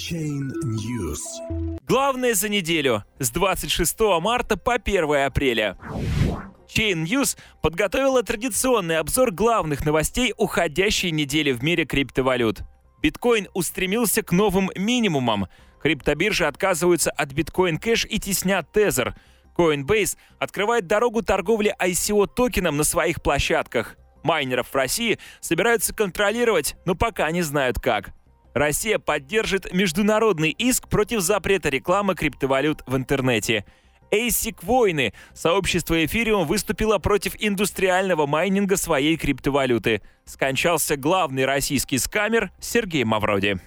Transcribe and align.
Chain 0.00 0.50
News. 0.64 1.20
Главное 1.86 2.32
за 2.32 2.48
неделю 2.48 3.04
с 3.18 3.30
26 3.30 4.00
марта 4.22 4.56
по 4.56 4.74
1 4.74 5.26
апреля. 5.26 5.76
Chain 6.74 7.04
News 7.04 7.36
подготовила 7.60 8.22
традиционный 8.22 8.96
обзор 8.96 9.30
главных 9.30 9.84
новостей 9.84 10.32
уходящей 10.38 11.10
недели 11.10 11.52
в 11.52 11.62
мире 11.62 11.84
криптовалют. 11.84 12.62
Биткоин 13.02 13.48
устремился 13.52 14.22
к 14.22 14.32
новым 14.32 14.70
минимумам. 14.74 15.48
Криптобиржи 15.82 16.46
отказываются 16.46 17.10
от 17.10 17.32
биткоин 17.32 17.76
кэш 17.76 18.06
и 18.06 18.18
теснят 18.18 18.72
тезер. 18.72 19.14
Coinbase 19.54 20.16
открывает 20.38 20.86
дорогу 20.86 21.22
торговли 21.22 21.74
ICO 21.78 22.26
токеном 22.26 22.78
на 22.78 22.84
своих 22.84 23.22
площадках. 23.22 23.96
Майнеров 24.22 24.68
в 24.68 24.74
России 24.74 25.18
собираются 25.40 25.94
контролировать, 25.94 26.76
но 26.86 26.94
пока 26.94 27.30
не 27.30 27.42
знают 27.42 27.78
как. 27.78 28.14
Россия 28.54 28.98
поддержит 28.98 29.72
международный 29.72 30.50
иск 30.50 30.88
против 30.88 31.20
запрета 31.20 31.68
рекламы 31.68 32.14
криптовалют 32.14 32.82
в 32.86 32.96
интернете. 32.96 33.64
ASIC 34.10 34.58
войны. 34.62 35.12
Сообщество 35.34 36.04
Эфириум 36.04 36.46
выступило 36.46 36.98
против 36.98 37.36
индустриального 37.38 38.26
майнинга 38.26 38.76
своей 38.76 39.16
криптовалюты. 39.16 40.02
Скончался 40.24 40.96
главный 40.96 41.44
российский 41.44 41.98
скамер 41.98 42.50
Сергей 42.58 43.04
Мавроди. 43.04 43.58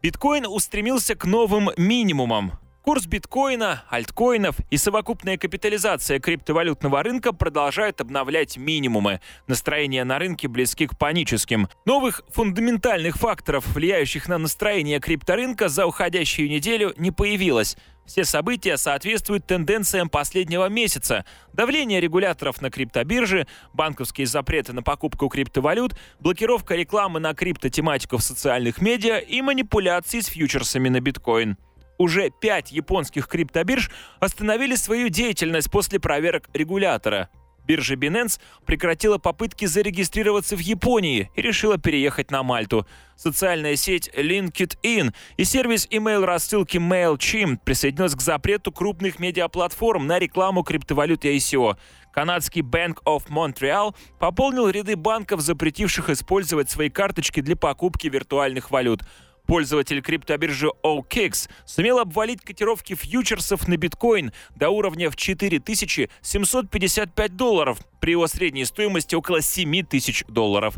Биткоин 0.00 0.46
устремился 0.46 1.14
к 1.14 1.24
новым 1.24 1.70
минимумам. 1.76 2.52
Курс 2.82 3.06
биткоина, 3.06 3.84
альткоинов 3.90 4.56
и 4.70 4.76
совокупная 4.76 5.38
капитализация 5.38 6.18
криптовалютного 6.18 7.04
рынка 7.04 7.32
продолжают 7.32 8.00
обновлять 8.00 8.56
минимумы. 8.56 9.20
Настроения 9.46 10.02
на 10.02 10.18
рынке 10.18 10.48
близки 10.48 10.88
к 10.88 10.98
паническим. 10.98 11.68
Новых 11.84 12.22
фундаментальных 12.30 13.18
факторов, 13.18 13.64
влияющих 13.68 14.26
на 14.28 14.36
настроение 14.36 14.98
крипторынка, 14.98 15.68
за 15.68 15.86
уходящую 15.86 16.50
неделю 16.50 16.92
не 16.96 17.12
появилось. 17.12 17.76
Все 18.04 18.24
события 18.24 18.76
соответствуют 18.76 19.46
тенденциям 19.46 20.08
последнего 20.08 20.68
месяца. 20.68 21.24
Давление 21.52 22.00
регуляторов 22.00 22.60
на 22.60 22.68
криптобирже, 22.68 23.46
банковские 23.72 24.26
запреты 24.26 24.72
на 24.72 24.82
покупку 24.82 25.28
криптовалют, 25.28 25.96
блокировка 26.18 26.74
рекламы 26.74 27.20
на 27.20 27.32
криптотематику 27.32 28.16
в 28.16 28.24
социальных 28.24 28.82
медиа 28.82 29.18
и 29.18 29.40
манипуляции 29.40 30.18
с 30.18 30.26
фьючерсами 30.26 30.88
на 30.88 30.98
биткоин. 30.98 31.56
Уже 32.02 32.30
пять 32.30 32.72
японских 32.72 33.28
криптобирж 33.28 33.88
остановили 34.18 34.74
свою 34.74 35.08
деятельность 35.08 35.70
после 35.70 36.00
проверок 36.00 36.48
регулятора. 36.52 37.28
Биржа 37.64 37.94
Binance 37.94 38.40
прекратила 38.66 39.18
попытки 39.18 39.66
зарегистрироваться 39.66 40.56
в 40.56 40.58
Японии 40.58 41.30
и 41.36 41.42
решила 41.42 41.78
переехать 41.78 42.32
на 42.32 42.42
Мальту. 42.42 42.88
Социальная 43.14 43.76
сеть 43.76 44.10
LinkedIn 44.16 45.14
и 45.36 45.44
сервис 45.44 45.86
email-рассылки 45.92 46.78
MailChimp 46.78 47.60
присоединилась 47.64 48.16
к 48.16 48.20
запрету 48.20 48.72
крупных 48.72 49.20
медиаплатформ 49.20 50.08
на 50.08 50.18
рекламу 50.18 50.64
криптовалют 50.64 51.24
и 51.24 51.36
ICO. 51.36 51.76
Канадский 52.12 52.62
Bank 52.62 52.98
of 53.04 53.28
Montreal 53.28 53.94
пополнил 54.18 54.68
ряды 54.68 54.96
банков, 54.96 55.40
запретивших 55.40 56.10
использовать 56.10 56.68
свои 56.68 56.90
карточки 56.90 57.40
для 57.40 57.54
покупки 57.54 58.08
виртуальных 58.08 58.72
валют. 58.72 59.02
Пользователь 59.46 60.02
криптобиржи 60.02 60.68
OKX 60.82 61.48
сумел 61.64 61.98
обвалить 61.98 62.42
котировки 62.42 62.94
фьючерсов 62.94 63.66
на 63.68 63.76
биткоин 63.76 64.32
до 64.54 64.70
уровня 64.70 65.10
в 65.10 65.16
4755 65.16 67.36
долларов 67.36 67.78
при 68.00 68.12
его 68.12 68.26
средней 68.26 68.64
стоимости 68.64 69.14
около 69.14 69.42
7000 69.42 70.24
долларов. 70.28 70.76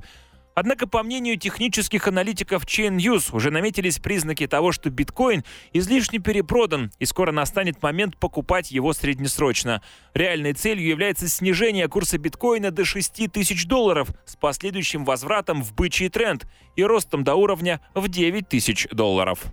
Однако, 0.54 0.86
по 0.86 1.02
мнению 1.02 1.36
технических 1.36 2.06
аналитиков 2.06 2.64
Chain 2.64 2.96
News, 2.96 3.34
уже 3.34 3.50
наметились 3.50 3.98
признаки 3.98 4.46
того, 4.46 4.70
что 4.72 4.88
биткоин 4.90 5.44
излишне 5.72 6.20
перепродан, 6.20 6.92
и 6.98 7.06
скоро 7.06 7.32
настанет 7.32 7.82
момент 7.82 8.16
покупать 8.16 8.70
его 8.70 8.92
среднесрочно. 8.92 9.82
Реальной 10.14 10.52
целью 10.52 10.86
является 10.86 11.28
снижение 11.28 11.88
курса 11.88 12.18
биткоина 12.18 12.70
до 12.70 12.84
6 12.84 13.32
тысяч 13.32 13.66
долларов 13.66 14.08
с 14.26 14.36
последующим 14.36 15.04
возвратом 15.04 15.62
в 15.62 15.74
бычий 15.74 16.08
тренд 16.08 16.46
и 16.76 16.84
ростом 16.84 17.24
до 17.24 17.34
уровня 17.34 17.80
в 17.94 18.08
9 18.08 18.48
тысяч 18.48 18.86
долларов. 18.92 19.44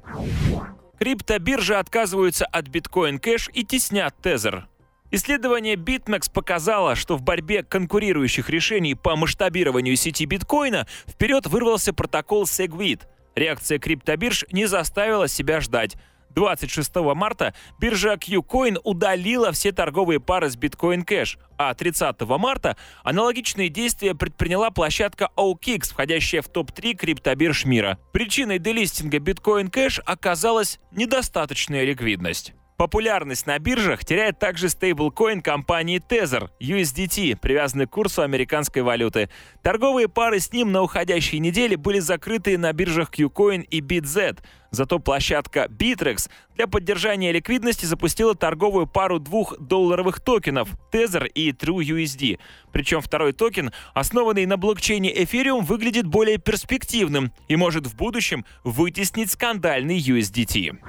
Криптобиржи 0.99 1.75
отказываются 1.75 2.45
от 2.45 2.67
биткоин 2.67 3.17
кэш 3.17 3.49
и 3.53 3.63
теснят 3.63 4.15
тезер. 4.21 4.67
Исследование 5.13 5.75
BitMEX 5.75 6.31
показало, 6.31 6.95
что 6.95 7.17
в 7.17 7.21
борьбе 7.21 7.63
конкурирующих 7.63 8.49
решений 8.49 8.95
по 8.95 9.17
масштабированию 9.17 9.97
сети 9.97 10.25
биткоина 10.25 10.87
вперед 11.05 11.47
вырвался 11.47 11.91
протокол 11.93 12.43
Segwit. 12.43 13.01
Реакция 13.35 13.77
криптобирж 13.77 14.45
не 14.53 14.67
заставила 14.67 15.27
себя 15.27 15.59
ждать. 15.59 15.97
26 16.29 16.95
марта 17.13 17.53
биржа 17.77 18.13
QCoin 18.13 18.79
удалила 18.85 19.51
все 19.51 19.73
торговые 19.73 20.21
пары 20.21 20.49
с 20.49 20.55
Bitcoin 20.55 21.05
Cash, 21.05 21.37
а 21.57 21.73
30 21.73 22.21
марта 22.21 22.77
аналогичные 23.03 23.67
действия 23.67 24.15
предприняла 24.15 24.71
площадка 24.71 25.29
OKX, 25.35 25.89
входящая 25.89 26.41
в 26.41 26.47
топ-3 26.47 26.93
криптобирж 26.93 27.65
мира. 27.65 27.99
Причиной 28.13 28.59
делистинга 28.59 29.17
Bitcoin 29.17 29.69
Cash 29.69 30.01
оказалась 30.05 30.79
недостаточная 30.91 31.83
ликвидность. 31.83 32.53
Популярность 32.81 33.45
на 33.45 33.59
биржах 33.59 34.03
теряет 34.03 34.39
также 34.39 34.67
стейблкоин 34.67 35.43
компании 35.43 36.01
Tether, 36.01 36.49
USDT, 36.59 37.37
привязанный 37.37 37.85
к 37.85 37.91
курсу 37.91 38.23
американской 38.23 38.81
валюты. 38.81 39.29
Торговые 39.61 40.07
пары 40.07 40.39
с 40.39 40.51
ним 40.51 40.71
на 40.71 40.81
уходящей 40.81 41.37
неделе 41.37 41.77
были 41.77 41.99
закрыты 41.99 42.57
на 42.57 42.73
биржах 42.73 43.11
QCoin 43.11 43.61
и 43.61 43.81
BitZ. 43.81 44.39
Зато 44.71 44.97
площадка 44.97 45.67
Bittrex 45.69 46.27
для 46.55 46.65
поддержания 46.65 47.31
ликвидности 47.31 47.85
запустила 47.85 48.33
торговую 48.33 48.87
пару 48.87 49.19
двух 49.19 49.59
долларовых 49.59 50.19
токенов 50.19 50.69
Tether 50.91 51.27
и 51.27 51.51
TrueUSD. 51.51 52.39
Причем 52.71 53.01
второй 53.01 53.33
токен, 53.33 53.71
основанный 53.93 54.47
на 54.47 54.57
блокчейне 54.57 55.13
Ethereum, 55.13 55.61
выглядит 55.61 56.07
более 56.07 56.39
перспективным 56.39 57.31
и 57.47 57.55
может 57.55 57.85
в 57.85 57.95
будущем 57.95 58.43
вытеснить 58.63 59.29
скандальный 59.29 59.99
USDT. 59.99 60.79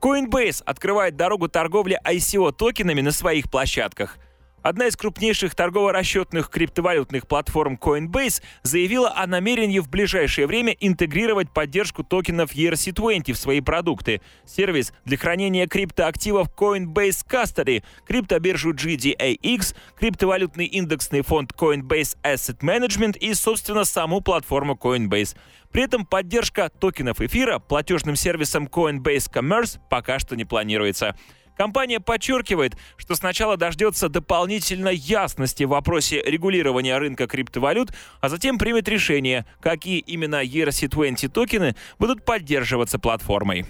Coinbase 0.00 0.62
открывает 0.64 1.16
дорогу 1.16 1.48
торговли 1.48 2.00
ICO 2.06 2.52
токенами 2.52 3.02
на 3.02 3.12
своих 3.12 3.50
площадках. 3.50 4.16
Одна 4.62 4.88
из 4.88 4.96
крупнейших 4.96 5.54
торгово-расчетных 5.54 6.50
криптовалютных 6.50 7.26
платформ 7.26 7.78
Coinbase 7.80 8.42
заявила 8.62 9.10
о 9.16 9.26
намерении 9.26 9.78
в 9.78 9.88
ближайшее 9.88 10.46
время 10.46 10.76
интегрировать 10.80 11.50
поддержку 11.50 12.04
токенов 12.04 12.54
ERC20 12.54 13.32
в 13.32 13.38
свои 13.38 13.62
продукты. 13.62 14.20
Сервис 14.44 14.92
для 15.06 15.16
хранения 15.16 15.66
криптоактивов 15.66 16.48
Coinbase 16.54 17.26
Custody, 17.26 17.82
криптобиржу 18.06 18.74
GDAX, 18.74 19.74
криптовалютный 19.98 20.66
индексный 20.66 21.22
фонд 21.22 21.52
Coinbase 21.52 22.18
Asset 22.22 22.58
Management 22.60 23.16
и, 23.16 23.32
собственно, 23.32 23.84
саму 23.84 24.20
платформу 24.20 24.74
Coinbase. 24.74 25.36
При 25.72 25.84
этом 25.84 26.04
поддержка 26.04 26.68
токенов 26.68 27.22
эфира 27.22 27.60
платежным 27.60 28.14
сервисом 28.14 28.66
Coinbase 28.66 29.32
Commerce 29.32 29.78
пока 29.88 30.18
что 30.18 30.36
не 30.36 30.44
планируется. 30.44 31.14
Компания 31.60 32.00
подчеркивает, 32.00 32.74
что 32.96 33.14
сначала 33.14 33.58
дождется 33.58 34.08
дополнительной 34.08 34.96
ясности 34.96 35.64
в 35.64 35.68
вопросе 35.68 36.22
регулирования 36.22 36.96
рынка 36.96 37.26
криптовалют, 37.26 37.90
а 38.22 38.30
затем 38.30 38.56
примет 38.56 38.88
решение, 38.88 39.44
какие 39.60 39.98
именно 39.98 40.42
ERC-20 40.42 41.28
токены 41.28 41.76
будут 41.98 42.24
поддерживаться 42.24 42.98
платформой. 42.98 43.66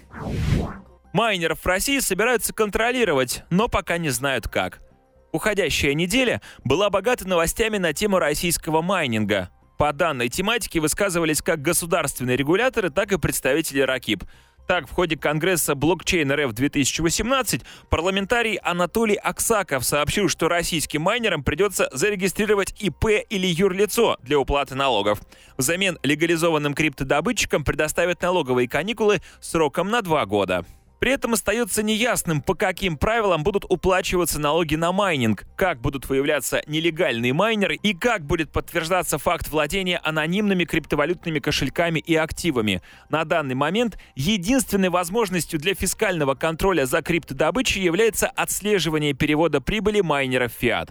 Майнеров 1.12 1.58
в 1.58 1.66
России 1.66 1.98
собираются 1.98 2.54
контролировать, 2.54 3.42
но 3.50 3.66
пока 3.66 3.98
не 3.98 4.10
знают 4.10 4.46
как. 4.46 4.82
Уходящая 5.32 5.94
неделя 5.94 6.40
была 6.62 6.90
богата 6.90 7.26
новостями 7.26 7.78
на 7.78 7.92
тему 7.92 8.20
российского 8.20 8.82
майнинга. 8.82 9.50
По 9.80 9.92
данной 9.92 10.28
тематике 10.28 10.78
высказывались 10.78 11.42
как 11.42 11.60
государственные 11.60 12.36
регуляторы, 12.36 12.90
так 12.90 13.10
и 13.10 13.18
представители 13.18 13.80
РАКИП. 13.80 14.22
Так, 14.70 14.86
в 14.86 14.92
ходе 14.92 15.16
Конгресса 15.16 15.74
блокчейн 15.74 16.30
РФ 16.30 16.52
2018 16.52 17.62
парламентарий 17.88 18.54
Анатолий 18.54 19.16
Аксаков 19.16 19.84
сообщил, 19.84 20.28
что 20.28 20.46
российским 20.46 21.02
майнерам 21.02 21.42
придется 21.42 21.88
зарегистрировать 21.92 22.72
ИП 22.78 23.06
или 23.28 23.48
юрлицо 23.48 24.16
для 24.22 24.38
уплаты 24.38 24.76
налогов. 24.76 25.22
Взамен 25.56 25.98
легализованным 26.04 26.74
криптодобытчикам 26.74 27.64
предоставят 27.64 28.22
налоговые 28.22 28.68
каникулы 28.68 29.20
сроком 29.40 29.90
на 29.90 30.02
два 30.02 30.24
года. 30.24 30.64
При 31.00 31.12
этом 31.12 31.32
остается 31.32 31.82
неясным, 31.82 32.42
по 32.42 32.54
каким 32.54 32.98
правилам 32.98 33.42
будут 33.42 33.64
уплачиваться 33.66 34.38
налоги 34.38 34.74
на 34.74 34.92
майнинг, 34.92 35.46
как 35.56 35.80
будут 35.80 36.06
выявляться 36.10 36.62
нелегальные 36.66 37.32
майнеры 37.32 37.76
и 37.76 37.94
как 37.94 38.26
будет 38.26 38.52
подтверждаться 38.52 39.16
факт 39.16 39.48
владения 39.48 39.96
анонимными 39.96 40.64
криптовалютными 40.64 41.38
кошельками 41.38 42.00
и 42.00 42.14
активами. 42.14 42.82
На 43.08 43.24
данный 43.24 43.54
момент 43.54 43.98
единственной 44.14 44.90
возможностью 44.90 45.58
для 45.58 45.74
фискального 45.74 46.34
контроля 46.34 46.84
за 46.84 47.00
криптодобычей 47.00 47.82
является 47.82 48.26
отслеживание 48.28 49.14
перевода 49.14 49.62
прибыли 49.62 50.02
майнеров 50.02 50.52
фиат. 50.52 50.90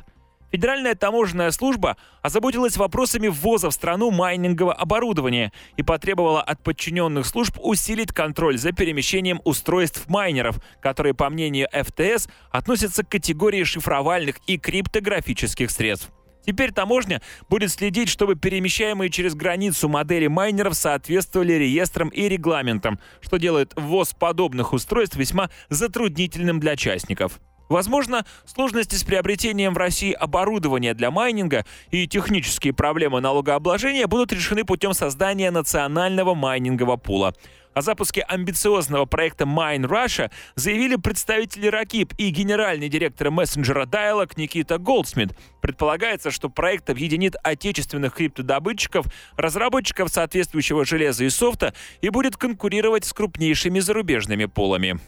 Федеральная 0.51 0.95
таможенная 0.95 1.51
служба 1.51 1.97
озаботилась 2.21 2.77
вопросами 2.77 3.27
ввоза 3.27 3.69
в 3.69 3.73
страну 3.73 4.11
майнингового 4.11 4.73
оборудования 4.73 5.51
и 5.77 5.83
потребовала 5.83 6.41
от 6.41 6.63
подчиненных 6.63 7.25
служб 7.25 7.57
усилить 7.61 8.11
контроль 8.11 8.57
за 8.57 8.71
перемещением 8.71 9.41
устройств 9.45 10.07
майнеров, 10.07 10.57
которые, 10.81 11.13
по 11.13 11.29
мнению 11.29 11.67
ФТС, 11.71 12.27
относятся 12.51 13.03
к 13.03 13.09
категории 13.09 13.63
шифровальных 13.63 14.37
и 14.47 14.57
криптографических 14.57 15.69
средств. 15.69 16.09
Теперь 16.45 16.71
таможня 16.71 17.21
будет 17.47 17.69
следить, 17.69 18.09
чтобы 18.09 18.35
перемещаемые 18.35 19.11
через 19.11 19.35
границу 19.35 19.87
модели 19.87 20.25
майнеров 20.27 20.73
соответствовали 20.73 21.53
реестрам 21.53 22.09
и 22.09 22.27
регламентам, 22.27 22.99
что 23.21 23.37
делает 23.37 23.73
ввоз 23.75 24.13
подобных 24.13 24.73
устройств 24.73 25.15
весьма 25.15 25.51
затруднительным 25.69 26.59
для 26.59 26.75
частников. 26.75 27.39
Возможно, 27.69 28.25
сложности 28.45 28.95
с 28.95 29.03
приобретением 29.03 29.75
в 29.75 29.77
России 29.77 30.11
оборудования 30.11 30.95
для 30.95 31.11
майнинга 31.11 31.65
и 31.91 32.07
технические 32.07 32.73
проблемы 32.73 33.21
налогообложения 33.21 34.07
будут 34.07 34.33
решены 34.33 34.65
путем 34.65 34.93
создания 34.93 35.51
национального 35.51 36.33
майнингового 36.33 36.97
пула. 36.97 37.35
О 37.75 37.81
запуске 37.81 38.21
амбициозного 38.23 39.05
проекта 39.05 39.45
Mine 39.45 39.87
Russia 39.87 40.31
заявили 40.55 40.95
представители 40.95 41.67
Ракип 41.67 42.13
и 42.17 42.31
генеральный 42.31 42.89
директор 42.89 43.29
мессенджера 43.29 43.85
Dialog 43.85 44.31
Никита 44.35 44.79
Голдсмит. 44.79 45.37
Предполагается, 45.61 46.31
что 46.31 46.49
проект 46.49 46.89
объединит 46.89 47.35
отечественных 47.43 48.15
криптодобытчиков, 48.15 49.05
разработчиков 49.37 50.09
соответствующего 50.09 50.83
железа 50.83 51.23
и 51.23 51.29
софта 51.29 51.75
и 52.01 52.09
будет 52.09 52.35
конкурировать 52.35 53.05
с 53.05 53.13
крупнейшими 53.13 53.79
зарубежными 53.79 54.45
полами. 54.45 54.99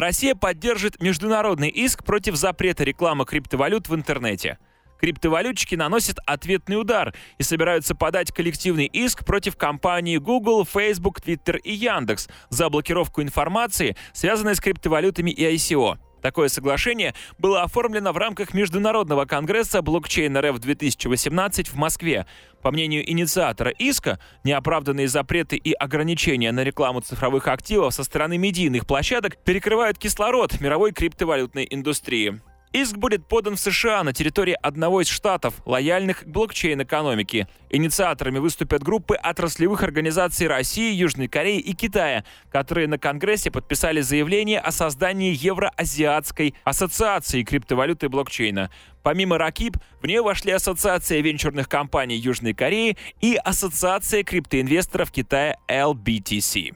Россия 0.00 0.34
поддержит 0.34 1.02
международный 1.02 1.68
иск 1.68 2.04
против 2.04 2.34
запрета 2.34 2.84
рекламы 2.84 3.26
криптовалют 3.26 3.90
в 3.90 3.94
интернете. 3.94 4.58
Криптовалютчики 4.98 5.74
наносят 5.74 6.18
ответный 6.24 6.80
удар 6.80 7.14
и 7.36 7.42
собираются 7.42 7.94
подать 7.94 8.32
коллективный 8.32 8.86
иск 8.86 9.26
против 9.26 9.56
компаний 9.56 10.16
Google, 10.16 10.64
Facebook, 10.64 11.20
Twitter 11.20 11.58
и 11.58 11.72
Яндекс 11.72 12.28
за 12.48 12.70
блокировку 12.70 13.20
информации, 13.20 13.94
связанной 14.14 14.54
с 14.54 14.60
криптовалютами 14.60 15.32
и 15.32 15.44
ICO. 15.54 15.98
Такое 16.20 16.48
соглашение 16.48 17.14
было 17.38 17.62
оформлено 17.62 18.12
в 18.12 18.18
рамках 18.18 18.54
Международного 18.54 19.24
конгресса 19.24 19.82
блокчейн 19.82 20.36
РФ 20.36 20.58
2018 20.58 21.68
в 21.68 21.76
Москве. 21.76 22.26
По 22.62 22.70
мнению 22.70 23.10
инициатора 23.10 23.70
иска, 23.70 24.18
неоправданные 24.44 25.08
запреты 25.08 25.56
и 25.56 25.72
ограничения 25.72 26.52
на 26.52 26.62
рекламу 26.62 27.00
цифровых 27.00 27.48
активов 27.48 27.94
со 27.94 28.04
стороны 28.04 28.36
медийных 28.36 28.86
площадок 28.86 29.36
перекрывают 29.44 29.98
кислород 29.98 30.60
мировой 30.60 30.92
криптовалютной 30.92 31.66
индустрии. 31.70 32.40
Иск 32.72 32.98
будет 32.98 33.26
подан 33.26 33.56
в 33.56 33.60
США 33.60 34.04
на 34.04 34.12
территории 34.12 34.56
одного 34.62 35.00
из 35.00 35.08
штатов, 35.08 35.54
лояльных 35.66 36.20
к 36.20 36.26
блокчейн-экономике. 36.26 37.48
Инициаторами 37.68 38.38
выступят 38.38 38.84
группы 38.84 39.16
отраслевых 39.16 39.82
организаций 39.82 40.46
России, 40.46 40.94
Южной 40.94 41.26
Кореи 41.26 41.58
и 41.58 41.74
Китая, 41.74 42.24
которые 42.48 42.86
на 42.86 42.96
Конгрессе 42.96 43.50
подписали 43.50 44.02
заявление 44.02 44.60
о 44.60 44.70
создании 44.70 45.34
Евроазиатской 45.34 46.54
ассоциации 46.62 47.42
криптовалюты 47.42 48.08
блокчейна. 48.08 48.70
Помимо 49.02 49.36
РАКИП, 49.36 49.76
в 50.00 50.06
нее 50.06 50.22
вошли 50.22 50.52
Ассоциация 50.52 51.22
венчурных 51.22 51.68
компаний 51.68 52.16
Южной 52.16 52.54
Кореи 52.54 52.96
и 53.20 53.34
Ассоциация 53.34 54.22
криптоинвесторов 54.22 55.10
Китая 55.10 55.56
LBTC. 55.68 56.74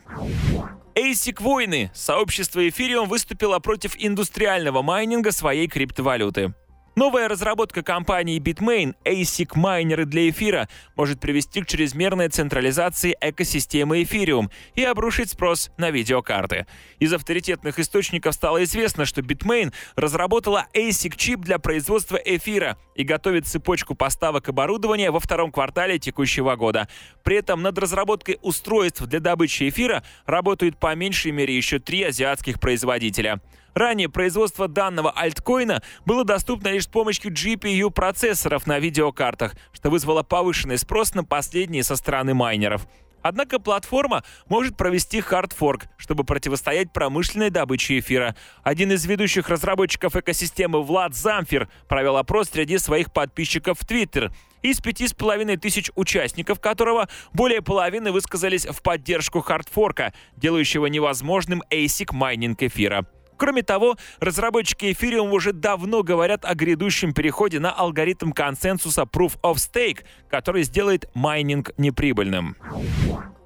ASIC 0.95 1.43
войны. 1.43 1.91
Сообщество 1.93 2.61
Ethereum 2.61 3.07
выступило 3.07 3.59
против 3.59 3.95
индустриального 3.99 4.83
майнинга 4.83 5.33
своей 5.33 5.67
криптовалюты. 5.67 6.55
Новая 6.97 7.27
разработка 7.27 7.83
компании 7.83 8.39
Bitmain 8.39 8.95
ASIC 9.05 9.59
майнеры 9.59 10.05
для 10.05 10.31
эфира 10.31 10.69
может 10.95 11.19
привести 11.19 11.61
к 11.61 11.67
чрезмерной 11.67 12.29
централизации 12.29 13.17
экосистемы 13.21 14.03
Ethereum 14.03 14.49
и 14.77 14.85
обрушить 14.85 15.31
спрос 15.31 15.73
на 15.77 15.91
видеокарты. 15.91 16.67
Из 17.01 17.13
авторитетных 17.13 17.81
источников 17.81 18.35
стало 18.35 18.63
известно, 18.63 19.07
что 19.07 19.23
Bitmain 19.23 19.73
разработала 19.97 20.69
ASIC-чип 20.73 21.41
для 21.41 21.59
производства 21.59 22.15
эфира 22.17 22.79
и 22.95 23.03
готовит 23.03 23.49
цепочку 23.49 23.97
поставок 23.97 24.49
оборудования 24.49 25.11
во 25.11 25.19
втором 25.19 25.51
квартале 25.51 25.99
текущего 25.99 26.55
года. 26.55 26.89
При 27.25 27.39
этом 27.39 27.61
над 27.63 27.77
разработкой 27.77 28.39
устройств 28.41 29.03
для 29.03 29.19
добычи 29.19 29.69
эфира 29.69 30.05
работают 30.27 30.79
по 30.79 30.95
меньшей 30.95 31.33
мере 31.33 31.57
еще 31.57 31.81
три 31.81 32.05
азиатских 32.05 32.61
производителя. 32.61 33.41
Ранее 33.75 34.09
производство 34.09 34.69
данного 34.69 35.11
альткоина 35.11 35.83
было 36.07 36.25
доступно 36.25 36.69
лишь 36.69 36.85
с 36.85 36.89
помощью 36.89 37.33
GPU-процессоров 37.33 38.67
на 38.67 38.79
видеокартах, 38.79 39.55
что 39.73 39.91
вызвало 39.91 40.23
повышенный 40.23 40.79
спрос 40.79 41.15
на 41.15 41.25
последние 41.25 41.83
со 41.83 41.97
стороны 41.97 42.35
майнеров. 42.35 42.87
Однако 43.25 43.59
платформа 43.59 44.23
может 44.49 44.77
провести 44.77 45.23
хардфорк, 45.23 45.87
чтобы 45.97 46.25
противостоять 46.25 46.93
промышленной 46.93 47.49
добыче 47.49 47.99
эфира. 47.99 48.37
Один 48.63 48.93
из 48.93 49.07
ведущих 49.07 49.49
разработчиков 49.49 50.15
экосистемы 50.15 50.83
Влад 50.83 51.15
Замфир 51.15 51.71
провел 51.89 52.19
опрос 52.19 52.51
среди 52.51 52.77
своих 52.77 53.13
подписчиков 53.13 53.79
в 53.81 53.87
Твиттер. 53.87 54.31
Из 54.61 54.79
пяти 54.81 55.09
с 55.09 55.15
половиной 55.15 55.57
тысяч 55.57 55.91
участников 55.95 56.61
которого 56.61 57.09
более 57.33 57.63
половины 57.63 58.13
высказались 58.13 58.67
в 58.67 58.83
поддержку 58.83 59.41
хардфорка, 59.41 60.13
делающего 60.37 60.87
невозможным 60.87 61.63
ASIC 61.71 62.15
майнинг 62.15 62.63
эфира. 62.63 63.07
Кроме 63.45 63.63
того, 63.63 63.99
разработчики 64.21 64.87
Ethereum 64.87 65.31
уже 65.31 65.53
давно 65.53 66.03
говорят 66.03 66.47
о 66.47 66.55
грядущем 66.55 67.13
переходе 67.13 67.61
на 67.61 67.71
алгоритм 67.71 68.33
консенсуса 68.33 69.03
Proof 69.03 69.39
of 69.43 69.57
Stake, 69.57 69.99
который 70.31 70.63
сделает 70.63 71.11
майнинг 71.13 71.73
неприбыльным. 71.77 72.57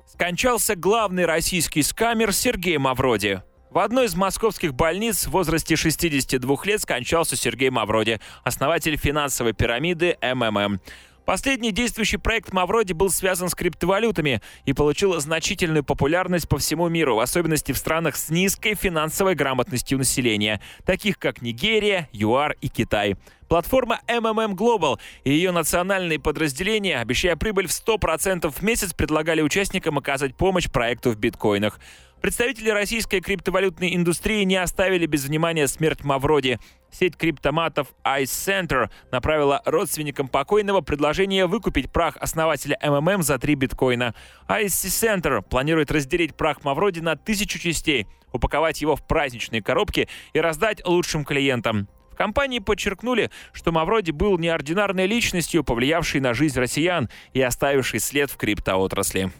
Скончался 0.06 0.76
главный 0.76 1.26
российский 1.26 1.82
скамер 1.82 2.32
Сергей 2.32 2.78
Мавроди. 2.78 3.42
В 3.70 3.78
одной 3.80 4.06
из 4.06 4.14
московских 4.14 4.72
больниц 4.72 5.26
в 5.26 5.30
возрасте 5.30 5.74
62 5.74 6.56
лет 6.64 6.80
скончался 6.80 7.34
Сергей 7.34 7.70
Мавроди, 7.70 8.20
основатель 8.44 8.96
финансовой 8.96 9.52
пирамиды 9.52 10.16
МММ. 10.22 10.80
Последний 11.28 11.72
действующий 11.72 12.16
проект 12.16 12.54
Мавроди 12.54 12.94
был 12.94 13.10
связан 13.10 13.50
с 13.50 13.54
криптовалютами 13.54 14.40
и 14.64 14.72
получил 14.72 15.20
значительную 15.20 15.84
популярность 15.84 16.48
по 16.48 16.56
всему 16.56 16.88
миру, 16.88 17.16
в 17.16 17.20
особенности 17.20 17.72
в 17.72 17.76
странах 17.76 18.16
с 18.16 18.30
низкой 18.30 18.74
финансовой 18.74 19.34
грамотностью 19.34 19.98
населения, 19.98 20.62
таких 20.86 21.18
как 21.18 21.42
Нигерия, 21.42 22.08
ЮАР 22.12 22.56
и 22.62 22.68
Китай. 22.68 23.16
Платформа 23.46 24.00
MMM 24.06 24.54
Global 24.54 24.98
и 25.24 25.30
ее 25.30 25.50
национальные 25.50 26.18
подразделения, 26.18 26.98
обещая 26.98 27.36
прибыль 27.36 27.66
в 27.66 27.72
100% 27.72 28.50
в 28.50 28.62
месяц, 28.62 28.94
предлагали 28.94 29.42
участникам 29.42 29.98
оказать 29.98 30.34
помощь 30.34 30.70
проекту 30.70 31.10
в 31.10 31.18
биткоинах. 31.18 31.78
Представители 32.22 32.70
российской 32.70 33.20
криптовалютной 33.20 33.94
индустрии 33.94 34.42
не 34.44 34.56
оставили 34.56 35.04
без 35.04 35.24
внимания 35.24 35.68
смерть 35.68 36.04
Мавроди. 36.04 36.58
Сеть 36.90 37.16
криптоматов 37.16 37.88
Ice 38.04 38.24
Center 38.24 38.90
направила 39.12 39.62
родственникам 39.64 40.28
покойного 40.28 40.80
предложение 40.80 41.46
выкупить 41.46 41.92
прах 41.92 42.16
основателя 42.18 42.78
МММ 42.82 43.22
за 43.22 43.38
3 43.38 43.54
биткоина. 43.54 44.14
Ice 44.48 44.66
Center 44.66 45.42
планирует 45.42 45.90
разделить 45.90 46.34
прах 46.34 46.64
Мавроди 46.64 47.00
на 47.00 47.16
тысячу 47.16 47.58
частей, 47.58 48.06
упаковать 48.32 48.80
его 48.80 48.96
в 48.96 49.06
праздничные 49.06 49.62
коробки 49.62 50.08
и 50.32 50.40
раздать 50.40 50.84
лучшим 50.86 51.24
клиентам 51.24 51.88
компании 52.18 52.58
подчеркнули, 52.58 53.30
что 53.52 53.72
Мавроди 53.72 54.10
был 54.10 54.36
неординарной 54.38 55.06
личностью, 55.06 55.64
повлиявшей 55.64 56.20
на 56.20 56.34
жизнь 56.34 56.58
россиян 56.58 57.08
и 57.32 57.40
оставившей 57.40 58.00
след 58.00 58.30
в 58.30 58.36
криптоотрасли. 58.36 59.30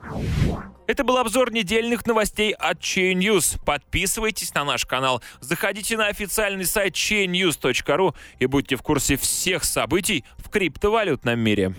Это 0.89 1.05
был 1.05 1.19
обзор 1.19 1.53
недельных 1.53 2.07
новостей 2.07 2.53
от 2.53 2.81
Chain 2.81 3.17
News. 3.17 3.61
Подписывайтесь 3.63 4.55
на 4.55 4.65
наш 4.65 4.87
канал, 4.87 5.23
заходите 5.39 5.99
на 5.99 6.07
официальный 6.07 6.65
сайт 6.65 6.95
chainnews.ru 6.95 8.17
и 8.39 8.47
будьте 8.47 8.77
в 8.77 8.83
курсе 8.83 9.19
всех 9.19 9.65
событий 9.65 10.25
в 10.39 10.49
криптовалютном 10.49 11.39
мире. 11.39 11.75